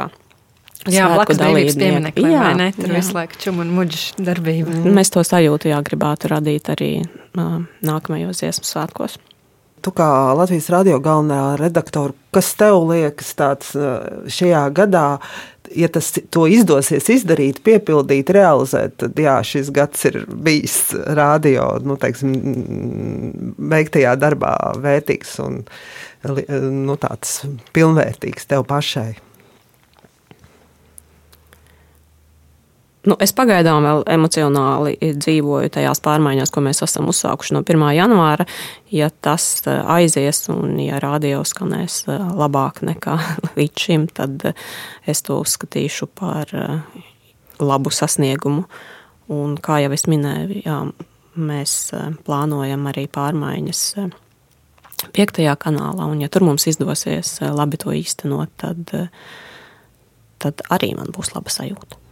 [0.93, 2.67] Jā, blakus dalības pieminekļi, jā, vai ne?
[2.77, 2.99] Tur jā.
[3.01, 4.77] visu laiku čum un muģis darbība.
[4.85, 9.17] Mēs to sajūtu, jā, gribētu radīt arī uh, nākamajos dziesmu svētkos.
[9.85, 13.69] Tu kā Latvijas radio galvenā redaktore, kas tev liekas tāds
[14.35, 15.05] šajā gadā
[15.75, 16.13] ja tas
[16.53, 20.79] izdosies izdarīt, piepildīt, realizēt, tad jā, šis gads ir bijis
[21.19, 22.35] rādio, nu, teiksim,
[23.73, 25.63] veiktajā darbā vērtīgs un
[26.27, 27.41] nu, tāds
[27.77, 29.15] pilnvērtīgs tev pašai.
[33.07, 37.85] Nu, es pagaidām vēl emocionāli dzīvoju tajās pārmaiņās, ko mēs esam uzsākuši no 1.
[37.95, 38.47] janvāra.
[38.91, 43.15] Ja tas eh, aizies un ja radio skanēs eh, labāk nekā
[43.59, 44.65] līdz šim, tad eh,
[45.07, 46.51] es to uzskatīšu par
[47.63, 48.65] labu sasniegumu.
[49.31, 50.79] Un, kā jau es minēju, jā,
[51.39, 51.77] mēs
[52.27, 53.83] plānojam arī pārmaiņas
[55.15, 58.95] piektajā kanālā, un ja tur mums izdosies labi to īstenot, tad,
[60.43, 62.06] tad arī man būs laba sajūta.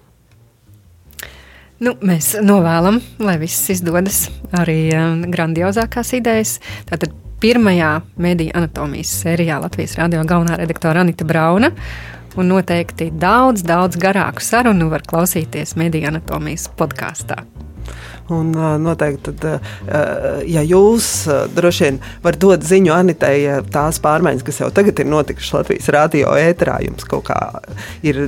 [1.83, 6.59] Nu, mēs novēlam, lai viss izdodas arī um, grandiozākās idejas.
[6.87, 11.73] Tātad pirmajā mediju anatomijas sērijā Latvijas radio galvenā redaktore Anita Brauna.
[12.39, 17.43] Un noteikti daudz, daudz garāku sarunu var klausīties mediju anatomijas podkāstā.
[18.33, 19.61] Un, noteikti, tad,
[20.49, 21.09] ja jūs
[21.53, 25.91] droši vien varat dot ziņu Anitai, ja tās pārmaiņas, kas jau tagad ir notikušas Latvijas
[25.93, 27.37] radio ēterā, jums kaut kā
[28.07, 28.23] ir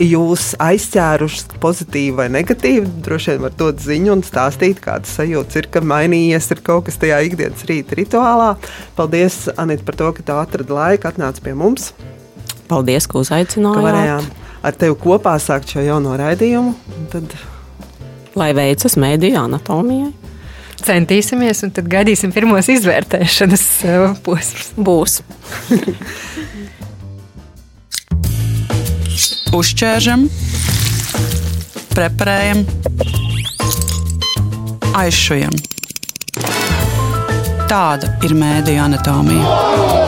[0.00, 5.68] jūs aizķērušas pozitīvi vai negatīvi, droši vien var dot ziņu un stāstīt, kādas sajūtas ir,
[5.74, 8.54] ka mainījies ir kaut kas tajā ikdienas rīta rituālā.
[8.96, 11.92] Paldies, Anita, par to, ka tā atrada laiku, atnāca pie mums.
[12.72, 13.76] Paldies, ka uzaicinājāt.
[13.76, 14.30] Ka varējām
[14.64, 16.72] ar tevi kopā sākt šo jauno raidījumu.
[17.12, 17.36] Tad
[18.38, 20.12] lai veicas mēdīja anatomijai.
[20.84, 24.72] Centīsimies, un tad gaidīsim pirmos izvērtēšanas uh, posmus.
[24.76, 25.22] Būs.
[29.54, 30.26] Uzķēršam,
[31.94, 32.64] preparējam,
[34.98, 35.54] aizšujam.
[37.70, 40.03] Tāda ir mēdīja anatomija.